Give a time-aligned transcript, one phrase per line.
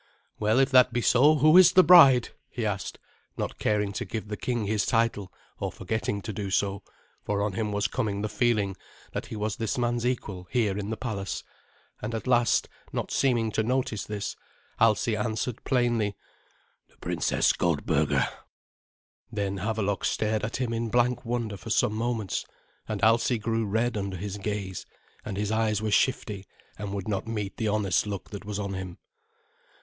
[0.39, 2.97] "Well, if that be so, who is the bride?" he asked,
[3.37, 6.81] not caring to give the king his title, or forgetting to do so,
[7.21, 8.75] for on him was coming the feeling
[9.13, 11.43] that he was this man's equal here in the palace.
[12.01, 14.35] And at last, not seeming to notice this,
[14.79, 16.15] Alsi answered plainly.
[16.89, 18.27] "The Princess Goldberga."
[19.31, 22.43] Then Havelok stared at him in blank wonder for some moments;
[22.87, 24.87] and Alsi grew red under his gaze,
[25.23, 28.73] and his eyes were shifty, and would not meet the honest look that was on
[28.73, 28.97] him.